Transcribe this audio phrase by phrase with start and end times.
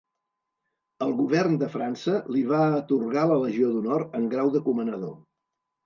[1.07, 5.19] El Govern de França li va atorgar la Legió d'Honor en grau de comanador.